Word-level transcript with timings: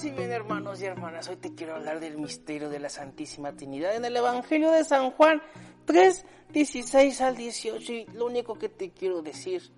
Y 0.00 0.10
bien 0.10 0.32
hermanos 0.32 0.80
y 0.80 0.86
hermanas, 0.86 1.28
hoy 1.28 1.36
te 1.36 1.54
quiero 1.54 1.74
hablar 1.74 2.00
del 2.00 2.16
misterio 2.16 2.70
de 2.70 2.80
la 2.80 2.88
Santísima 2.88 3.52
Trinidad 3.52 3.94
en 3.94 4.06
el 4.06 4.16
Evangelio 4.16 4.72
de 4.72 4.84
San 4.84 5.10
Juan 5.10 5.42
3, 5.84 6.24
16 6.50 7.20
al 7.20 7.36
18 7.36 7.92
y 7.92 8.06
lo 8.14 8.24
único 8.24 8.58
que 8.58 8.70
te 8.70 8.90
quiero 8.90 9.20
decir 9.20 9.70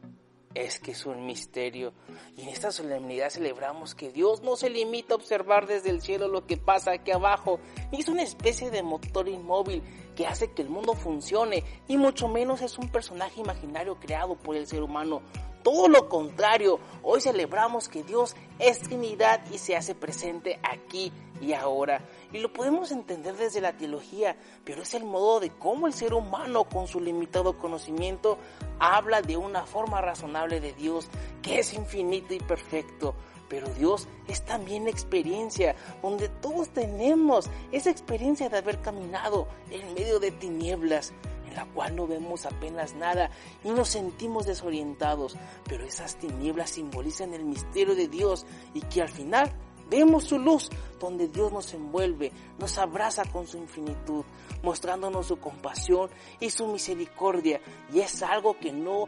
es 0.54 0.78
que 0.78 0.92
es 0.92 1.04
un 1.04 1.26
misterio. 1.26 1.92
Y 2.36 2.42
en 2.42 2.48
esta 2.50 2.70
solemnidad 2.70 3.28
celebramos 3.28 3.96
que 3.96 4.12
Dios 4.12 4.40
no 4.42 4.54
se 4.54 4.70
limita 4.70 5.14
a 5.14 5.16
observar 5.16 5.66
desde 5.66 5.90
el 5.90 6.00
cielo 6.00 6.28
lo 6.28 6.46
que 6.46 6.56
pasa 6.56 6.92
aquí 6.92 7.10
abajo, 7.10 7.58
ni 7.90 7.98
es 7.98 8.08
una 8.08 8.22
especie 8.22 8.70
de 8.70 8.84
motor 8.84 9.28
inmóvil 9.28 9.82
que 10.14 10.28
hace 10.28 10.52
que 10.52 10.62
el 10.62 10.68
mundo 10.68 10.94
funcione, 10.94 11.64
y 11.88 11.96
mucho 11.96 12.28
menos 12.28 12.62
es 12.62 12.78
un 12.78 12.88
personaje 12.88 13.40
imaginario 13.40 13.98
creado 13.98 14.36
por 14.36 14.54
el 14.54 14.68
ser 14.68 14.82
humano. 14.82 15.22
Todo 15.64 15.88
lo 15.88 16.10
contrario, 16.10 16.78
hoy 17.02 17.22
celebramos 17.22 17.88
que 17.88 18.02
Dios 18.02 18.36
es 18.58 18.80
Trinidad 18.80 19.40
y 19.50 19.56
se 19.56 19.74
hace 19.74 19.94
presente 19.94 20.60
aquí 20.62 21.10
y 21.40 21.54
ahora. 21.54 22.02
Y 22.34 22.38
lo 22.40 22.52
podemos 22.52 22.92
entender 22.92 23.34
desde 23.38 23.62
la 23.62 23.74
teología, 23.74 24.36
pero 24.62 24.82
es 24.82 24.92
el 24.92 25.04
modo 25.04 25.40
de 25.40 25.48
cómo 25.48 25.86
el 25.86 25.94
ser 25.94 26.12
humano 26.12 26.64
con 26.64 26.86
su 26.86 27.00
limitado 27.00 27.56
conocimiento 27.56 28.36
habla 28.78 29.22
de 29.22 29.38
una 29.38 29.64
forma 29.64 30.02
razonable 30.02 30.60
de 30.60 30.74
Dios 30.74 31.08
que 31.40 31.60
es 31.60 31.72
infinito 31.72 32.34
y 32.34 32.40
perfecto. 32.40 33.14
Pero 33.48 33.66
Dios 33.70 34.06
es 34.28 34.44
también 34.44 34.86
experiencia, 34.86 35.76
donde 36.02 36.28
todos 36.28 36.68
tenemos 36.74 37.48
esa 37.72 37.88
experiencia 37.88 38.50
de 38.50 38.58
haber 38.58 38.82
caminado 38.82 39.48
en 39.70 39.94
medio 39.94 40.20
de 40.20 40.30
tinieblas 40.30 41.14
la 41.54 41.66
cual 41.66 41.96
no 41.96 42.06
vemos 42.06 42.46
apenas 42.46 42.94
nada 42.94 43.30
y 43.62 43.70
nos 43.70 43.88
sentimos 43.88 44.46
desorientados, 44.46 45.36
pero 45.68 45.84
esas 45.84 46.16
tinieblas 46.16 46.70
simbolizan 46.70 47.34
el 47.34 47.44
misterio 47.44 47.94
de 47.94 48.08
Dios 48.08 48.46
y 48.74 48.80
que 48.80 49.02
al 49.02 49.08
final 49.08 49.52
vemos 49.88 50.24
su 50.24 50.38
luz 50.38 50.70
donde 50.98 51.28
Dios 51.28 51.52
nos 51.52 51.72
envuelve, 51.74 52.32
nos 52.58 52.78
abraza 52.78 53.24
con 53.24 53.46
su 53.46 53.58
infinitud, 53.58 54.24
mostrándonos 54.62 55.26
su 55.26 55.38
compasión 55.38 56.10
y 56.40 56.50
su 56.50 56.66
misericordia 56.66 57.60
y 57.92 58.00
es 58.00 58.22
algo 58.22 58.58
que 58.58 58.72
no 58.72 59.06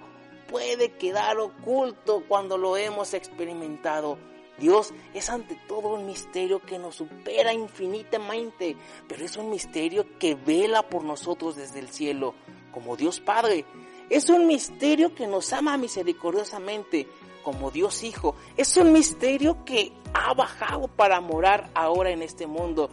puede 0.48 0.92
quedar 0.92 1.38
oculto 1.38 2.22
cuando 2.28 2.56
lo 2.56 2.76
hemos 2.76 3.14
experimentado. 3.14 4.18
Dios 4.58 4.94
es 5.12 5.28
ante 5.28 5.54
todo 5.68 5.94
un 5.94 6.06
misterio 6.06 6.60
que 6.60 6.78
nos 6.78 6.96
supera 6.96 7.52
infinitamente, 7.52 8.76
pero 9.06 9.24
es 9.24 9.36
un 9.36 9.50
misterio 9.50 10.06
que 10.18 10.34
vela 10.34 10.88
por 10.88 11.04
nosotros 11.04 11.56
desde 11.56 11.80
el 11.80 11.88
cielo, 11.88 12.34
como 12.72 12.96
Dios 12.96 13.20
Padre. 13.20 13.64
Es 14.08 14.28
un 14.28 14.46
misterio 14.46 15.14
que 15.14 15.26
nos 15.26 15.52
ama 15.52 15.76
misericordiosamente, 15.76 17.06
como 17.42 17.70
Dios 17.70 18.02
Hijo. 18.02 18.34
Es 18.56 18.76
un 18.76 18.92
misterio 18.92 19.64
que 19.64 19.92
ha 20.14 20.32
bajado 20.32 20.88
para 20.88 21.20
morar 21.20 21.70
ahora 21.74 22.10
en 22.10 22.22
este 22.22 22.46
mundo 22.46 22.90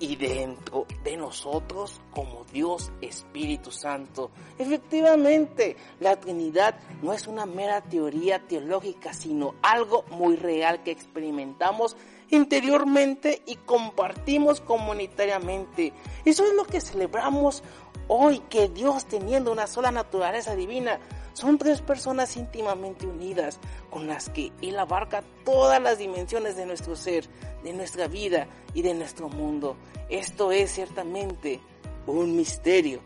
y 0.00 0.16
dentro 0.16 0.86
de 1.02 1.16
nosotros 1.16 2.00
como 2.10 2.44
Dios 2.52 2.92
Espíritu 3.00 3.70
Santo. 3.70 4.30
Efectivamente, 4.58 5.76
la 6.00 6.16
Trinidad 6.16 6.78
no 7.02 7.12
es 7.12 7.26
una 7.26 7.46
mera 7.46 7.80
teoría 7.80 8.40
teológica, 8.46 9.12
sino 9.12 9.54
algo 9.62 10.04
muy 10.10 10.36
real 10.36 10.82
que 10.82 10.90
experimentamos 10.90 11.96
interiormente 12.30 13.42
y 13.46 13.56
compartimos 13.56 14.60
comunitariamente. 14.60 15.92
Eso 16.24 16.44
es 16.44 16.54
lo 16.54 16.64
que 16.64 16.80
celebramos 16.80 17.62
hoy, 18.08 18.40
que 18.50 18.68
Dios 18.68 19.06
teniendo 19.06 19.52
una 19.52 19.66
sola 19.66 19.90
naturaleza 19.90 20.54
divina, 20.54 20.98
son 21.32 21.56
tres 21.56 21.80
personas 21.82 22.36
íntimamente 22.36 23.06
unidas 23.06 23.60
con 23.90 24.06
las 24.06 24.28
que 24.30 24.50
Él 24.60 24.78
abarca 24.78 25.22
todas 25.44 25.80
las 25.80 25.98
dimensiones 25.98 26.56
de 26.56 26.66
nuestro 26.66 26.96
ser, 26.96 27.28
de 27.62 27.72
nuestra 27.72 28.08
vida 28.08 28.48
y 28.74 28.82
de 28.82 28.94
nuestro 28.94 29.28
mundo. 29.28 29.76
Esto 30.08 30.50
es 30.50 30.72
ciertamente 30.72 31.60
un 32.06 32.34
misterio, 32.34 33.00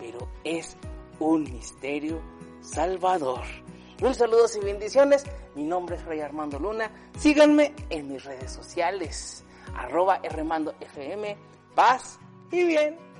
pero 0.00 0.28
es 0.44 0.76
un 1.18 1.42
misterio 1.44 2.22
salvador. 2.62 3.42
Un 4.02 4.14
saludo 4.14 4.46
y 4.54 4.64
bendiciones. 4.64 5.24
Mi 5.54 5.62
nombre 5.62 5.96
es 5.96 6.04
Rey 6.04 6.20
Armando 6.20 6.58
Luna. 6.58 6.90
Síganme 7.18 7.74
en 7.90 8.12
mis 8.12 8.24
redes 8.24 8.50
sociales. 8.50 9.44
Arroba 9.76 10.18
Rmando 10.18 10.74
FM. 10.80 11.36
Paz 11.74 12.18
y 12.50 12.64
bien. 12.64 13.13